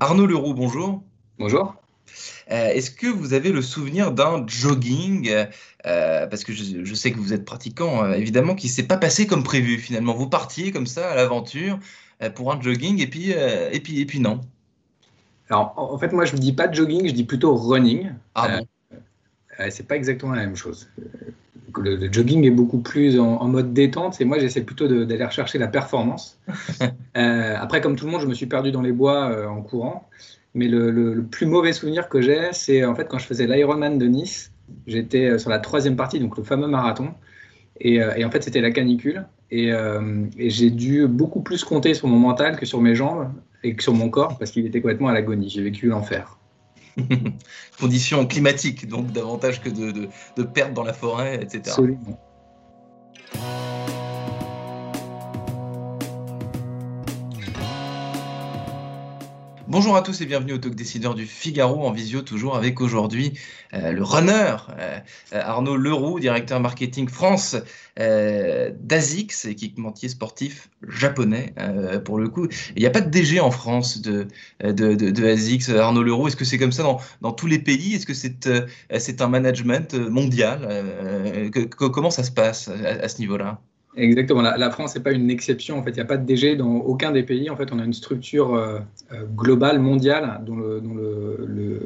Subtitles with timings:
[0.00, 1.02] Arnaud Leroux, bonjour.
[1.38, 1.76] Bonjour.
[2.50, 5.30] Euh, Est-ce que vous avez le souvenir d'un jogging
[5.86, 8.96] euh, Parce que je, je sais que vous êtes pratiquant, euh, évidemment, qui s'est pas
[8.96, 10.14] passé comme prévu finalement.
[10.14, 11.78] Vous partiez comme ça à l'aventure
[12.22, 14.40] euh, pour un jogging et puis, euh, et puis, et puis non.
[15.50, 18.12] Alors, en fait, moi, je ne dis pas jogging, je dis plutôt running.
[18.34, 18.66] Ah Euh, bon?
[19.60, 20.88] Euh, c'est pas exactement la même chose.
[21.78, 25.24] Le, le jogging est beaucoup plus en, en mode détente et moi j'essaie plutôt d'aller
[25.24, 26.38] rechercher la performance.
[27.16, 29.62] Euh, après, comme tout le monde, je me suis perdu dans les bois euh, en
[29.62, 30.08] courant.
[30.54, 33.46] Mais le, le- le plus mauvais souvenir que j'ai, c'est en fait quand je faisais
[33.46, 34.52] l'Ironman de Nice.
[34.88, 37.14] J'étais euh, sur la troisième partie, donc le fameux marathon.
[37.80, 39.26] Et, euh, et en fait, c'était la canicule.
[39.50, 43.76] Et, et j'ai dû beaucoup plus compter sur mon mental que sur mes jambes et
[43.76, 45.48] que sur mon corps parce qu'il était complètement à l'agonie.
[45.50, 46.38] J'ai vécu l'enfer.
[47.80, 51.76] Conditions climatiques, donc davantage que de, de, perdre dans la forêt, etc.
[59.74, 63.36] Bonjour à tous et bienvenue au Talk Décideur du Figaro en visio, toujours avec aujourd'hui
[63.72, 65.00] euh, le runner euh,
[65.32, 67.56] euh, Arnaud Leroux, directeur marketing France
[67.98, 71.54] euh, d'ASICS, équipementier sportif japonais
[72.04, 72.46] pour le coup.
[72.76, 74.28] Il n'y a pas de DG en France de,
[74.62, 76.28] de, Arnaud Leroux.
[76.28, 77.94] Est-ce que c'est comme ça dans, dans tous les pays?
[77.96, 83.60] Est-ce que c'est un management mondial que- Comment ça se passe à ce niveau-là?
[83.96, 84.42] Exactement.
[84.42, 85.78] La, France n'est pas une exception.
[85.78, 87.48] En fait, il n'y a pas de DG dans aucun des pays.
[87.48, 88.80] En fait, on a une structure euh,
[89.12, 91.80] euh, globale, mondiale, dont le,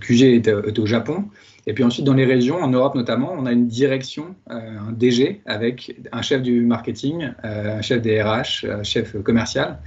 [0.00, 1.24] QG est, euh, est au Japon.
[1.66, 5.42] Et puis ensuite, dans les régions, en Europe notamment, on a une direction, un DG,
[5.46, 9.80] avec un chef du marketing, un chef des RH, un chef commercial.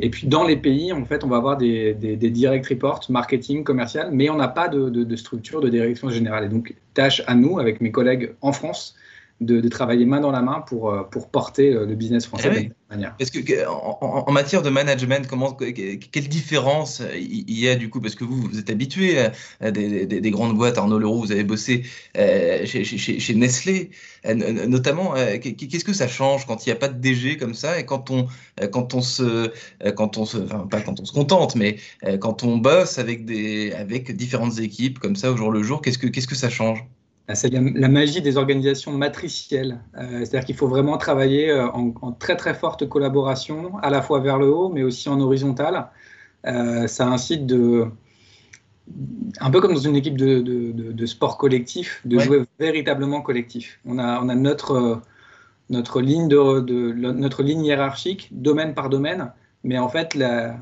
[0.00, 4.10] Et puis dans les pays, en fait, on va avoir des, direct reports, marketing, commercial,
[4.12, 6.46] mais on n'a pas de, de structure de direction générale.
[6.46, 8.96] Et donc, tâche à nous, avec mes collègues en France,
[9.44, 12.50] de, de travailler main dans la main pour, euh, pour porter euh, le business français
[12.50, 12.62] de oui.
[12.68, 13.14] cette manière.
[13.16, 17.90] Parce que en, matière de management, comment, que- que- quelle différence il y a du
[17.90, 19.18] coup Parce que vous, vous êtes habitué
[19.60, 20.78] à des, des- des grandes boîtes.
[20.78, 21.84] Arnaud Leroux, vous avez bossé
[22.16, 23.90] euh, chez, chez- chez- chez Nestlé,
[24.26, 24.34] euh,
[24.66, 25.14] notamment.
[25.16, 27.78] euh, qu'est- Qu'est-ce que ça change quand il n'y a pas de DG comme ça
[27.78, 28.26] et quand on,
[28.72, 29.50] quand on se,
[29.96, 31.76] quand on se, enfin pas quand on se contente, mais
[32.20, 35.98] quand on bosse avec des, avec différentes équipes comme ça au jour le jour, qu'est-ce
[35.98, 36.84] que, ça change?
[36.84, 39.80] Ah, C'est la, la magie des organisations matricielles.
[39.96, 44.02] Euh, C'est-à-dire qu'il faut vraiment travailler euh, en, en très très forte collaboration, à la
[44.02, 45.88] fois vers le haut, mais aussi en horizontal.
[46.46, 47.86] Euh, ça incite de,
[49.40, 52.22] un peu comme dans une équipe de, de- de- de sport collectif, de Ouais.
[52.24, 53.80] jouer véritablement collectif.
[53.86, 55.00] On a, on a notre,
[55.70, 60.58] notre, ligne notre ligne hiérarchique, domaine par domaine, mais en fait, la-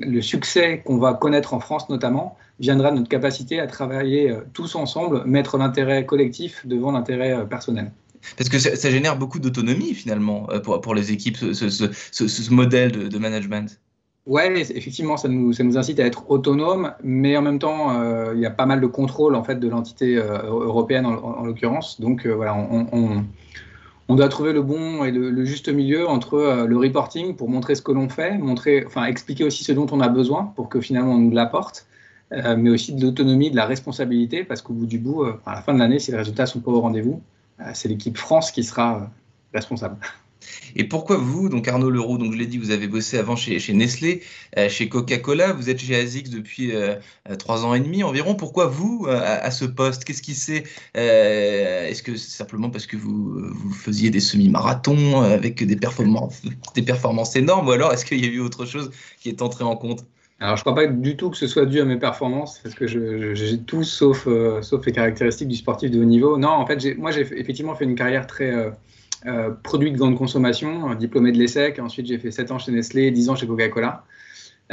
[0.00, 4.40] le succès qu'on va connaître en France notamment viendra de notre capacité à travailler euh,
[4.52, 7.92] tous ensemble, mettre l'intérêt collectif devant l'intérêt euh, personnel.
[8.36, 11.92] Parce que ça, génère beaucoup d'autonomie finalement euh, pour, pour les équipes, ce, ce- ce-
[12.12, 13.78] ce- ce modèle de, de management.
[14.26, 18.32] Ouais, effectivement, ça nous, ça nous incite à être autonomes, mais en même temps, euh,
[18.34, 21.38] il y a pas mal de contrôle en fait de l'entité euh, européenne en, en-
[21.38, 22.00] en l'occurrence.
[22.00, 23.24] Donc euh, voilà, on, on-
[24.08, 27.74] on doit trouver le bon et le, le juste milieu entre le reporting pour montrer
[27.74, 30.80] ce que l'on fait, montrer, enfin expliquer aussi ce dont on a besoin pour que
[30.80, 31.86] finalement on nous l'apporte,
[32.32, 35.54] euh, mais aussi de l'autonomie, de la responsabilité, parce qu'au bout du bout, euh, à
[35.54, 37.22] la fin de l'année, si les résultats sont pas au rendez-vous,
[37.60, 39.10] euh, c'est l'équipe France qui sera
[39.54, 39.96] responsable.
[40.76, 43.58] Et pourquoi vous, donc Arnaud Leroux, donc je l'ai dit, vous avez bossé avant chez,
[43.72, 44.22] Nestlé,
[44.68, 46.72] chez Coca-Cola, vous êtes chez ASICS depuis
[47.38, 48.36] trois ans et demi environ.
[48.36, 50.04] Pourquoi vous à, ce poste?
[50.04, 50.62] Qu'est-ce qui s'est
[50.94, 56.42] Est-ce que c'est simplement parce que vous, faisiez des semi-marathons avec des performances,
[56.76, 59.64] des performances énormes, ou alors est-ce qu'il y a eu autre chose qui est entré
[59.64, 60.04] en compte?
[60.38, 62.74] Alors, je ne crois pas du tout que ce soit dû à mes performances, parce
[62.74, 66.36] que j'ai tout sauf, euh, sauf les caractéristiques du sportif de haut niveau.
[66.36, 68.70] Non, en fait, moi, j'ai effectivement fait une carrière très euh,
[69.24, 71.78] euh, produit de grande consommation, diplômé de l'ESSEC.
[71.78, 74.04] Ensuite, j'ai fait 7 ans chez Nestlé, 10 ans chez Coca-Cola.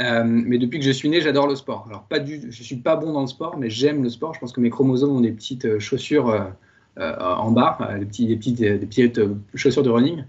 [0.00, 1.86] Euh, mais depuis que je suis né, j'adore le sport.
[1.88, 4.34] Alors, pas du, je ne suis pas bon dans le sport, mais j'aime le sport.
[4.34, 6.52] Je pense que mes chromosomes ont des petites euh, chaussures
[6.98, 9.20] en bas, des, petites,
[9.54, 10.24] chaussures de running.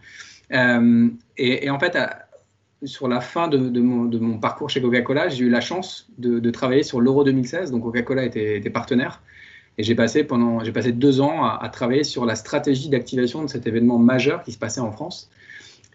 [1.37, 2.25] Et, et en fait, à-
[2.85, 6.07] sur la fin de, de mon, de mon parcours chez Coca-Cola, j'ai eu la chance
[6.17, 7.71] de, de travailler sur l'Euro 2016.
[7.71, 9.21] Donc Coca-Cola était, était partenaire.
[9.77, 13.43] Et j'ai passé, pendant, j'ai passé deux ans à, à travailler sur la stratégie d'activation
[13.43, 15.29] de cet événement majeur qui se passait en France.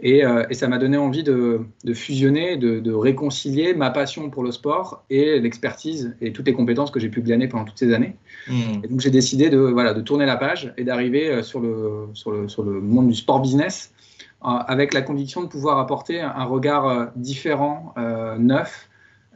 [0.02, 0.22] Et,
[0.52, 1.60] ça m'a donné envie de,
[1.94, 7.00] fusionner, de, réconcilier ma passion pour le sport et l'expertise et toutes les compétences que
[7.00, 8.16] j'ai pu glaner pendant toutes ces années.
[8.48, 8.82] Hmm.
[8.82, 12.30] Et donc j'ai décidé de, voilà, de tourner la page et d'arriver sur le, sur,
[12.30, 13.92] le, sur le monde du sport business
[14.42, 17.94] avec la conviction de pouvoir apporter un regard différent,
[18.38, 18.88] neuf,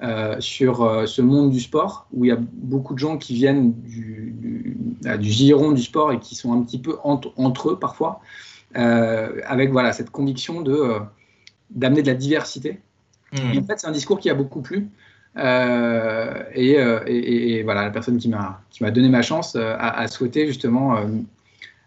[0.02, 3.32] euh, sur euh, ce monde du sport, où il y a beaucoup de gens qui
[3.32, 7.70] viennent du, du, euh, du giron du sport et qui sont un petit peu entre
[7.70, 8.20] eux parfois,
[8.74, 10.98] avec voilà, cette conviction de,
[11.70, 12.80] d'amener de la diversité.
[13.32, 13.58] Mmh.
[13.58, 14.88] en fait, c'est un discours qui a beaucoup plu.
[15.36, 16.72] Et,
[17.06, 20.96] et, voilà, la personne qui m'a, qui m'a donné ma chance a, a souhaité justement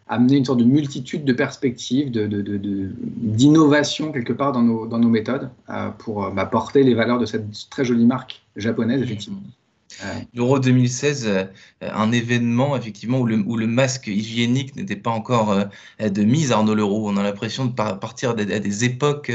[0.09, 5.49] amener une sorte de multitude de perspectives, d'innovation de, de, quelque part dans nos, méthodes
[5.69, 9.41] euh, pour euh, porter les valeurs de cette très jolie marque japonaise, effectivement.
[10.33, 11.45] L'Euro 2016, euh,
[11.81, 17.07] un événement effectivement où le, masque hygiénique n'était pas encore euh, de mise, Arnaud Leroux.
[17.07, 19.31] On a l'impression de partir à des, époques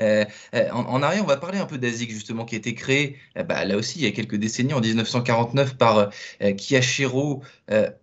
[0.00, 0.24] euh,
[0.72, 1.22] en, arrière.
[1.24, 3.16] On va parler un peu d'ASIC justement, qui a été créé
[3.48, 6.10] bah, là aussi il y a quelques décennies, en 1949, par
[6.56, 7.42] Kiyashiro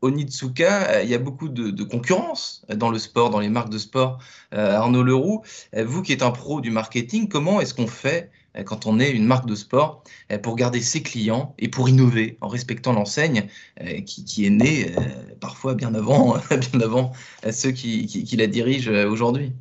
[0.01, 1.03] Onitsuka.
[1.03, 4.19] Il y a beaucoup de, de, concurrence dans le sport, dans les marques de sport.
[4.51, 5.43] Arnaud Leroux,
[5.73, 8.31] vous qui êtes un pro du marketing, comment est-ce qu'on fait
[8.65, 12.37] quand on est une marque de sport, euh, pour garder ses clients et pour innover
[12.41, 13.47] en respectant l'enseigne
[13.81, 14.91] euh, qui, est née
[15.39, 17.11] parfois bien avant, bien avant
[17.51, 19.51] ceux qui, la dirigent aujourd'hui.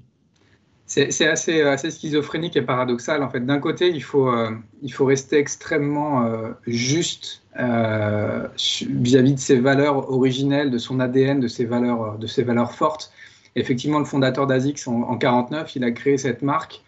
[0.87, 3.23] C'est assez, assez, schizophrénique et paradoxal.
[3.23, 4.33] En fait, d'un côté, il faut,
[4.81, 6.27] il faut rester extrêmement
[6.67, 12.73] juste vis-à-vis de ses valeurs originelles, de son ADN, de ses valeurs, de ses valeurs
[12.73, 13.13] fortes.
[13.55, 16.88] Effectivement, le fondateur d'ASICS en, en 49, il a créé cette marque euh,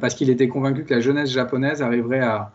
[0.00, 2.52] parce qu'il était convaincu que la jeunesse japonaise arriverait à,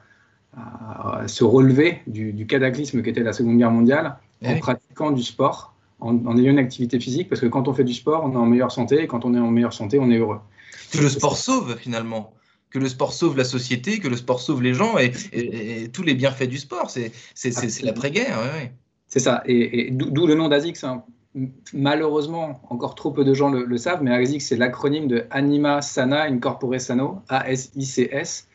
[1.27, 6.51] se relever du, cataclysme qu'était la Seconde Guerre mondiale en pratiquant du sport, en, ayant
[6.51, 9.03] une activité physique, parce que quand on fait du sport, on est en meilleure santé,
[9.03, 10.39] et quand on est en meilleure santé, on est heureux.
[10.91, 12.33] Que le sport sauve finalement
[12.69, 16.15] que le sport sauve la société, que le sport sauve les gens et, tous les
[16.15, 16.89] bienfaits du sport.
[16.89, 17.11] C'est
[17.83, 18.39] l'après-guerre.
[19.07, 19.41] C'est ça.
[19.45, 20.83] Et, d'où le nom d'ASICS.
[20.83, 21.03] Hein
[21.73, 26.23] malheureusement, encore trop peu de gens le, savent, mais ASICS, c'est l'acronyme de Anima Sana
[26.23, 28.47] Incorpore Sano, A-S-I-C-S.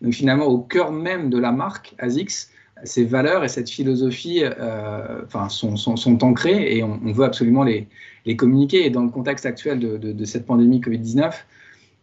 [0.00, 2.50] Donc finalement, au cœur même de la marque ASICS,
[2.84, 7.88] ces valeurs et cette philosophie euh, enfin, sont, ancrées et on, veut absolument les,
[8.36, 8.86] communiquer.
[8.86, 11.32] Et dans le contexte actuel de, cette pandémie Covid-19,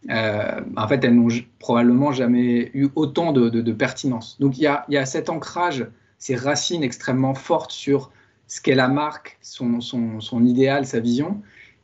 [0.10, 1.30] euh, en fait, elles n'ont
[1.60, 4.38] probablement jamais eu autant de, pertinence.
[4.40, 5.88] Donc il y a, cet ancrage,
[6.20, 8.12] ces racines extrêmement fortes sur
[8.48, 11.42] ce qu'est la marque, son, idéal, sa vision.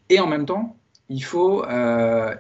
[0.09, 0.75] Et en même temps,
[1.09, 2.33] il faut, euh,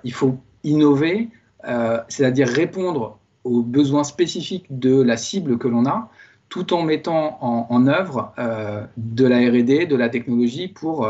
[0.63, 1.29] innover,
[1.67, 6.09] euh, c'est-à-dire répondre aux besoins spécifiques de la cible que l'on a,
[6.49, 11.07] tout en mettant en, œuvre euh, de la RD, de la technologie pour,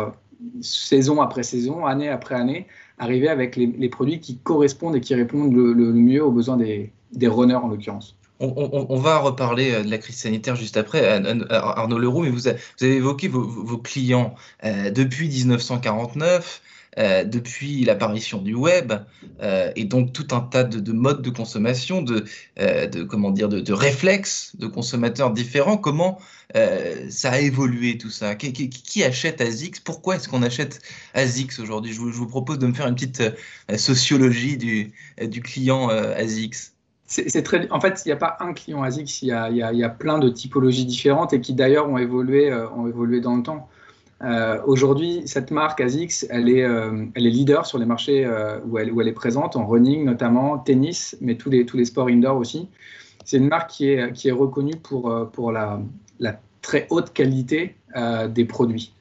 [0.62, 2.68] saison après saison, année après année,
[2.98, 6.92] arriver avec les, produits qui correspondent et qui répondent le, le mieux aux besoins des,
[7.12, 8.18] des runners en l'occurrence.
[8.44, 11.07] On, va reparler euh, de la crise sanitaire juste après,
[11.50, 14.36] Arnaud Leroux, mais vous, avez évoqué vos, clients
[14.66, 16.62] euh, depuis 1949.
[17.00, 18.94] Euh, depuis l'apparition du web
[19.75, 22.24] et donc tout un tas de, modes de consommation, de,
[23.10, 25.78] comment dire, de, réflexes de consommateurs différents.
[25.78, 26.19] Comment
[27.10, 28.36] ça a évolué tout ça?
[28.36, 30.81] Qui, achète ASICS Pourquoi est-ce qu'on achète
[31.16, 31.94] ASICS aujourd'hui?
[31.94, 33.24] Je, vous propose de me faire une petite
[33.75, 36.73] sociologie du, du client ASICS
[37.13, 39.83] c'est très, en fait, il n'y a pas un client ASICS, il y a, y
[39.83, 42.67] a, plein de typologies différentes et qui d'ailleurs ont évolué, euh,
[43.22, 43.70] dans le temps.
[44.24, 48.27] Euh, aujourd'hui, cette marque ASICS, elle est, euh, elle est leader sur les marchés
[48.65, 52.67] où, elle, est présente, en running notamment, tennis, mais tous les, sports indoor aussi.
[53.25, 55.79] C'est une marque qui est, reconnue pour, la
[56.62, 57.75] très haute qualité
[58.29, 58.93] des produits.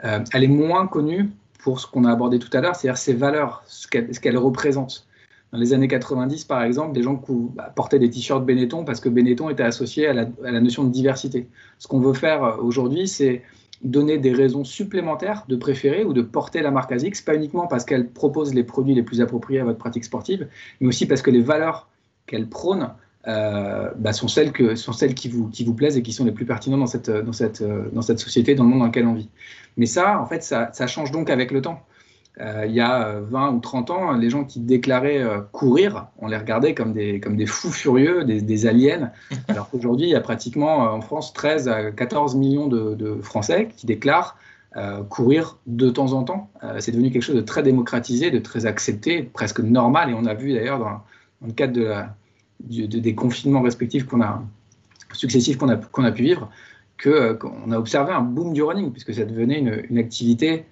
[0.00, 1.30] elle est moins connue
[1.60, 5.06] pour ce qu'on a abordé tout à l'heure, c'est-à-dire ses valeurs, ce qu'elle représente.
[5.54, 7.22] Dans les années 90, par exemple, des gens
[7.54, 11.46] bah, portaient des t-shirts Benetton parce que Benetton était associé à la, notion de diversité.
[11.78, 13.42] Ce qu'on veut faire euh, aujourd'hui, c'est
[13.80, 17.84] donner des raisons supplémentaires de préférer ou de porter la marque ASICS, pas uniquement parce
[17.84, 20.48] qu'elle propose les produits les plus appropriés à votre pratique sportive,
[20.80, 21.88] mais aussi parce que les valeurs
[22.26, 22.90] qu'elle prône
[23.28, 27.10] euh, bah, sont, celles qui vous, plaisent et qui sont les plus pertinentes dans cette,
[27.12, 27.32] dans
[28.02, 29.28] cette, société, dans le monde dans lequel on vit.
[29.76, 31.80] Mais ça, en fait, ça change donc avec le temps.
[32.40, 36.26] Euh, il y a 20 ou 30 ans, les gens qui déclaraient euh, courir, on
[36.26, 39.12] les regardait comme des, comme des fous furieux, des, aliens.
[39.48, 43.68] Alors qu'aujourd'hui, il y a pratiquement euh, en France 13 à 14 millions de, Français
[43.76, 44.36] qui déclarent
[45.08, 46.50] courir de temps en temps.
[46.80, 50.10] c'est devenu quelque chose de très démocratisé, de très accepté, presque normal.
[50.10, 51.00] Et on a vu d'ailleurs dans,
[51.46, 54.42] le cadre de des confinements respectifs qu'on a
[55.12, 56.50] successifs qu'on a, qu'on a pu vivre,
[57.00, 60.64] qu'on a observé un boom du running, puisque ça devenait une, une activité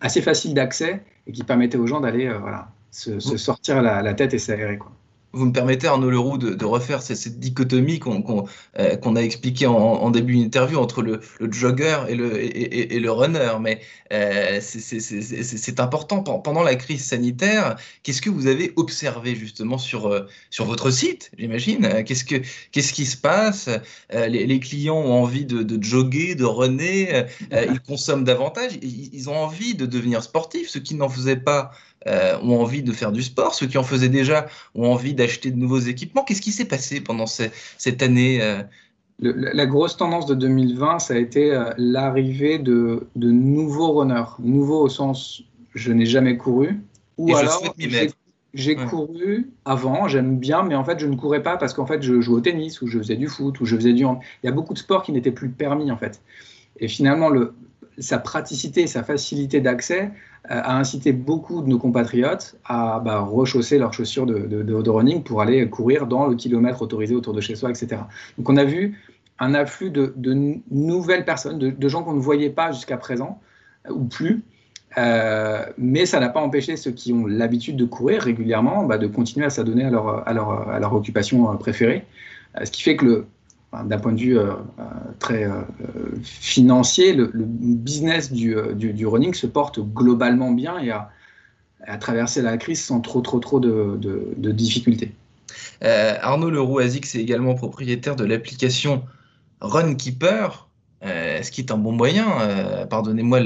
[0.00, 4.14] assez facile d'accès et qui permettait aux gens d'aller euh, voilà, se, sortir la, la,
[4.14, 4.78] tête et s'aérer.
[4.78, 4.92] Quoi
[5.34, 8.46] vous me permettez, Arnaud Leroux, de, refaire cette, dichotomie qu'on
[8.78, 13.52] euh, a expliquée en, début d'interview entre le, jogger et le, le runner.
[13.60, 13.80] Mais
[14.12, 16.20] euh, c'est important.
[16.22, 21.30] Pendant la crise sanitaire, qu'est-ce que vous avez observé justement sur, euh, sur votre site,
[21.36, 22.04] j'imagine?
[22.04, 23.68] Qu'est-ce que qui se passe?
[24.12, 29.74] Les, clients ont envie de, de jogger, de runner, ils consomment davantage, ils, ont envie
[29.74, 30.68] de devenir sportifs.
[30.68, 31.72] Ceux qui n'en faisaient pas
[32.06, 35.56] ont envie de faire du sport, ceux qui en faisaient déjà ont envie d'acheter de
[35.56, 36.22] nouveaux équipements.
[36.22, 38.62] Qu'est-ce qui s'est passé pendant cette année euh?
[39.20, 44.24] La grosse tendance de 2020, ça a été euh, l'arrivée de, nouveaux runners.
[44.40, 45.42] Nouveaux au sens
[45.74, 46.80] je n'ai jamais couru.
[47.16, 47.62] Ou alors
[48.54, 52.02] j'ai couru avant, j'aime bien, mais en fait je ne courais pas parce qu'en fait
[52.02, 54.18] je jouais au tennis ou je faisais du foot ou je faisais du hand.
[54.42, 56.22] Il y a beaucoup de sports qui n'étaient plus permis en fait.
[56.78, 57.54] Et finalement, le,
[57.98, 60.10] sa praticité, sa facilité d'accès
[60.48, 65.40] a incité beaucoup de nos compatriotes à bah, rechausser leurs chaussures de, de, running pour
[65.40, 68.02] aller courir dans le kilomètre autorisé autour de chez soi, etc.
[68.36, 69.00] Donc on a vu
[69.38, 70.12] un afflux de,
[70.70, 73.40] nouvelles personnes, de, gens qu'on ne voyait pas jusqu'à présent,
[73.88, 74.42] euh, ou plus,
[74.98, 79.06] euh, mais ça n'a pas empêché ceux qui ont l'habitude de courir régulièrement bah, de
[79.06, 82.04] continuer à s'adonner à leur, à, leur, à leur, occupation préférée.
[82.62, 83.26] ce qui fait que le,
[83.82, 84.84] d'un point de vue euh, euh,
[85.18, 85.62] très euh,
[86.22, 91.10] financier, le, business du, du, running se porte globalement bien et a,
[91.98, 93.98] traversé la crise sans trop, trop, trop de,
[94.36, 95.12] de, difficultés.
[95.82, 99.02] Arnaud Leroux Azic, c'est également propriétaire de l'application
[99.60, 100.68] Runkeeper.
[101.02, 102.26] ce qui est un bon moyen,
[102.88, 103.40] pardonnez-moi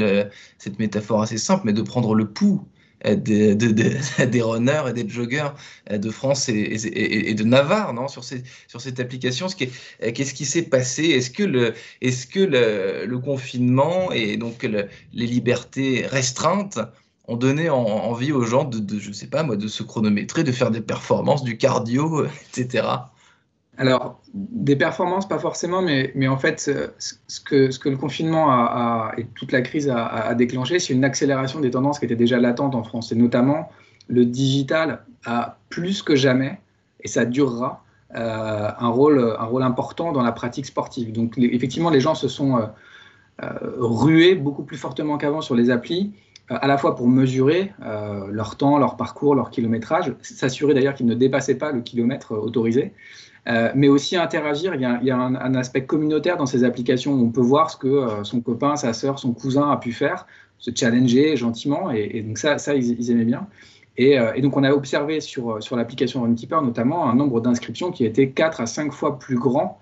[0.56, 2.64] cette métaphore assez simple, mais de prendre le pouls
[3.04, 5.48] des, des runners et des joggers
[5.90, 9.46] euh, de France et, de Navarre non, sur, ces, sur cette application.
[9.46, 11.04] Euh, qu'est-ce qui s'est passé?
[11.04, 16.78] Est-ce que, le, est -ce que le, confinement et donc les libertés restreintes
[17.26, 20.52] ont donné envie aux gens de, de, je sais pas moi, de se chronométrer, de
[20.52, 22.86] faire des performances, du cardio, etc.
[23.78, 29.24] Alors, des performances, pas forcément, mais, en fait, ce que, ce que le confinement et
[29.36, 32.82] toute la crise a, déclenché, c'est une accélération des tendances qui étaient déjà latentes en
[32.82, 33.70] France, et notamment
[34.08, 36.58] le digital a plus que jamais,
[37.04, 37.84] et ça durera,
[38.16, 41.12] euh, un, rôle, important dans la pratique sportive.
[41.12, 42.62] Donc, effectivement, les gens se sont euh,
[43.42, 46.14] euh, rués beaucoup plus fortement qu'avant sur les applis,
[46.50, 47.72] à la fois pour mesurer
[48.30, 52.92] leur temps, leur parcours, leur kilométrage, s'assurer d'ailleurs qu'ils ne dépassaient pas le kilomètre autorisé.
[53.48, 54.74] Euh, mais aussi interagir.
[54.74, 57.88] Il y a, un, aspect communautaire dans ces applications où on peut voir ce que
[57.88, 60.26] euh, son copain, sa sœur, son cousin a pu faire,
[60.58, 61.90] se challenger gentiment.
[61.90, 63.46] Et, donc ça, ça ils, aimaient bien.
[64.00, 68.04] Euh, et, donc on a observé sur, sur l'application Runkeeper notamment un nombre d'inscriptions qui
[68.04, 69.80] était 4 à 5 fois plus grand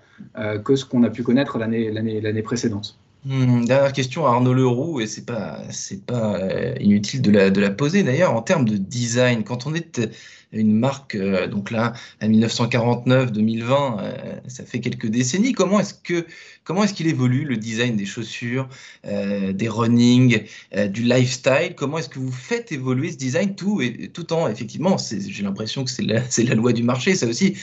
[0.63, 2.97] que ce qu'on a pu connaître l'année précédente.
[3.27, 6.39] Hmm, dernière question à Arnaud Leroux, et c'est pas, c'est pas
[6.79, 9.99] inutile de la, de la poser d'ailleurs, en termes de design, quand on est
[10.53, 11.91] une marque, euh, donc là,
[12.21, 15.51] à 1949-2020, euh, ça fait quelques décennies.
[15.51, 16.25] Comment est-ce que
[16.63, 18.69] comment est-ce qu'il évolue le design des chaussures,
[19.05, 20.43] euh, des running,
[20.89, 21.73] du lifestyle?
[21.75, 25.83] Comment est-ce que vous faites évoluer ce design tout et tout en effectivement, j'ai l'impression
[25.83, 27.57] que c'est la, la loi du marché, ça aussi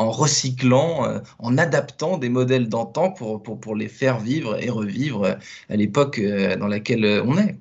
[0.00, 5.36] en recyclant, en adaptant des modèles d'antan pour, les faire vivre et revivre
[5.68, 6.20] à l'époque
[6.58, 7.56] dans laquelle on est.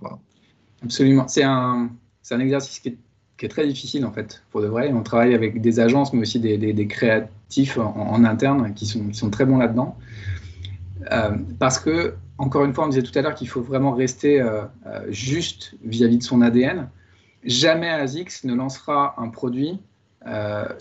[0.83, 1.27] Absolument.
[1.27, 1.89] C'est un,
[2.31, 4.91] exercice qui est très difficile en fait, pour de vrai.
[4.93, 9.57] On travaille avec des agences, mais aussi des, créatifs en, interne qui sont, très bons
[9.57, 9.97] là-dedans.
[11.11, 14.41] Euh, parce que, encore une fois, on disait tout à l'heure qu'il faut vraiment rester
[14.41, 16.89] euh, euh, juste vis-à-vis de son ADN.
[17.43, 19.79] Jamais ASICS ne lancera un produit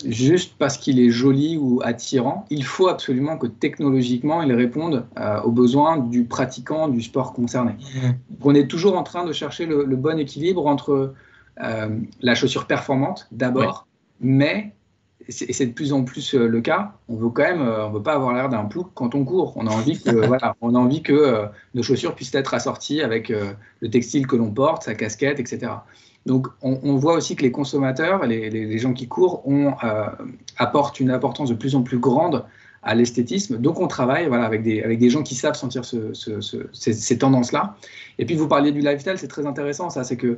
[0.05, 2.45] juste parce qu'il est joli ou attirant.
[2.49, 5.05] Il faut absolument que technologiquement, il réponde
[5.43, 7.73] aux besoins du pratiquant du sport concerné.
[7.73, 8.09] Mmh.
[8.43, 11.13] On est toujours en train de chercher le, le bon équilibre entre
[11.61, 13.85] euh, la chaussure performante d'abord,
[14.21, 14.73] mais
[15.27, 17.91] et c'est de plus en plus euh, le cas, on veut quand même, euh, on
[17.91, 19.53] veut pas avoir l'air d'un plouc quand on court.
[19.57, 23.27] On a envie que, voilà, on a envie que nos chaussures puissent être assorties avec
[23.29, 25.73] le textile que l'on porte, sa casquette, etc.
[26.25, 29.73] Donc, on, voit aussi que les consommateurs, les, gens qui courent, ont,
[30.57, 32.45] apportent une importance de plus en plus grande
[32.83, 33.57] à l'esthétisme.
[33.57, 36.13] Donc, on travaille voilà, avec, des, gens qui savent sentir ce,
[36.73, 37.75] ces, ces tendances-là.
[38.19, 40.37] Et puis, vous parliez du lifestyle, c'est très intéressant, ça, c'est que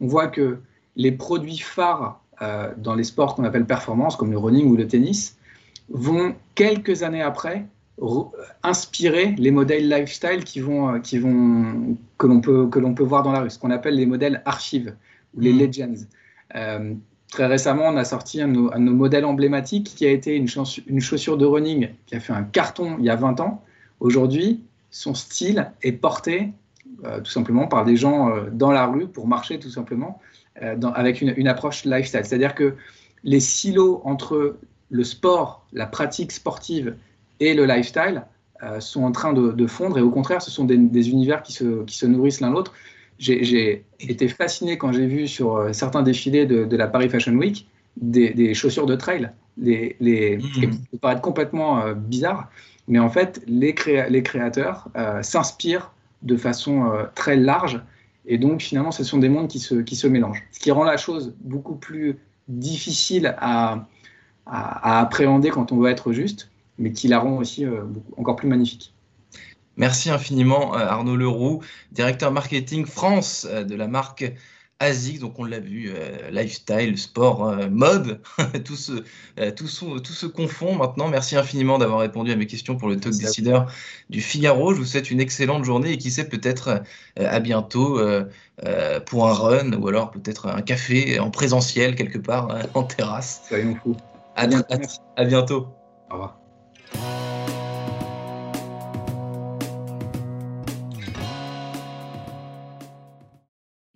[0.00, 0.58] on voit que
[0.96, 4.86] les produits phares euh, dans les sports qu'on appelle performance, comme le running ou le
[4.86, 5.36] tennis,
[5.90, 7.66] vont quelques années après
[8.62, 10.98] inspirer les modèles lifestyle qui vont, euh,
[12.16, 14.94] que l'on peut, peut voir dans la rue, ce qu'on appelle les modèles archives
[15.34, 15.58] ou les mmh.
[15.58, 15.94] legends.
[16.56, 16.94] Euh,
[17.30, 20.48] très récemment, on a sorti un de, nos, modèles emblématiques qui a été une,
[20.86, 23.62] une, chaussure de running qui a fait un carton il y a 20 ans.
[24.00, 26.52] Aujourd'hui, son style est porté
[27.04, 30.20] euh, tout simplement par des gens euh, dans la rue pour marcher tout simplement.
[30.94, 32.24] avec une, approche lifestyle.
[32.24, 32.74] C'est-à-dire que
[33.24, 34.56] les silos entre
[34.90, 36.96] le sport, la pratique sportive
[37.38, 38.24] et le lifestyle
[38.78, 41.96] sont en train de, fondre et au contraire, ce sont des, univers qui se, qui
[41.96, 42.74] se nourrissent l'un l'autre.
[43.20, 47.68] J'ai été fasciné quand j'ai vu sur certains défilés de, la Paris Fashion Week
[48.00, 50.40] des, chaussures de trail, les, les, mmh.
[50.40, 52.50] qui paraître complètement bizarre,
[52.88, 53.74] mais en fait, les,
[54.08, 54.88] les créateurs
[55.20, 57.80] s'inspirent de façon euh, très large.
[58.26, 60.42] Et donc, finalement, ce sont des mondes qui se, qui se mélangent.
[60.52, 63.86] Ce qui rend la chose beaucoup plus difficile à,
[64.46, 67.82] à, appréhender quand on veut être juste, mais qui la rend aussi euh,
[68.16, 68.92] encore plus magnifique.
[69.80, 74.30] Merci infiniment, euh, Arnaud Leroux, directeur marketing France de la marque
[74.80, 78.20] ASIC, donc on l'a vu, euh, lifestyle, sport, euh, mode,
[78.64, 79.04] tout, se,
[79.38, 79.66] euh, tout,
[80.00, 81.08] tout, se confond maintenant.
[81.08, 83.70] Merci infiniment d'avoir répondu à mes questions pour le talk décideur
[84.08, 84.72] du Figaro.
[84.74, 86.82] Je vous souhaite une excellente journée et qui sait peut-être
[87.16, 88.00] à bientôt
[89.06, 93.42] pour un run ou alors peut-être un café en présentiel quelque part en terrasse.
[93.48, 93.96] Soyons fous.
[94.36, 94.46] À,
[95.16, 95.68] à bientôt.
[96.10, 96.39] Au revoir.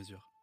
[0.00, 0.39] mesure.